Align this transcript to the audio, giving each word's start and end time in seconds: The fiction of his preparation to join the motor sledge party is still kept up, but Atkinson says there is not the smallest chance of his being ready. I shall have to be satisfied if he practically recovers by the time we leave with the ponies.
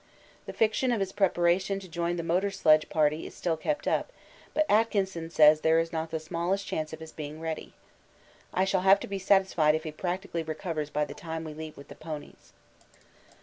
The 0.47 0.53
fiction 0.53 0.91
of 0.91 0.99
his 0.99 1.11
preparation 1.11 1.79
to 1.79 1.87
join 1.87 2.15
the 2.15 2.23
motor 2.23 2.49
sledge 2.49 2.89
party 2.89 3.27
is 3.27 3.35
still 3.35 3.55
kept 3.55 3.87
up, 3.87 4.11
but 4.51 4.65
Atkinson 4.67 5.29
says 5.29 5.61
there 5.61 5.79
is 5.79 5.93
not 5.93 6.09
the 6.09 6.19
smallest 6.19 6.65
chance 6.65 6.91
of 6.91 6.99
his 6.99 7.11
being 7.11 7.39
ready. 7.39 7.73
I 8.51 8.65
shall 8.65 8.81
have 8.81 8.99
to 9.01 9.07
be 9.07 9.19
satisfied 9.19 9.75
if 9.75 9.83
he 9.83 9.91
practically 9.91 10.41
recovers 10.41 10.89
by 10.89 11.05
the 11.05 11.13
time 11.13 11.43
we 11.43 11.53
leave 11.53 11.77
with 11.77 11.87
the 11.87 11.93
ponies. 11.93 12.51